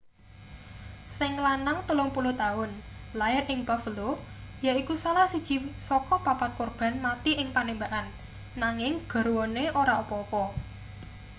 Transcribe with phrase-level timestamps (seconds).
[1.17, 2.71] sing lanang 30 taun
[3.19, 4.09] lair ing buffalo
[4.67, 5.55] yaiku salah siji
[5.87, 8.07] saka papat korban mati ing panembakan
[8.61, 10.43] nanging garwane ora apa-apa